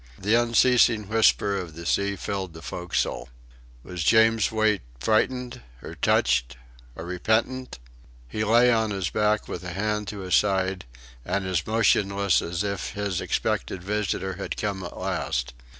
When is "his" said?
8.89-9.11, 10.21-10.33, 12.93-13.21